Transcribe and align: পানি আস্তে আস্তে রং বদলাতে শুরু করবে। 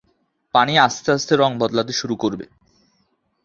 পানি 0.55 0.73
আস্তে 0.77 1.09
আস্তে 1.11 1.33
রং 1.35 1.51
বদলাতে 1.59 1.93
শুরু 1.93 2.15
করবে। 2.15 2.45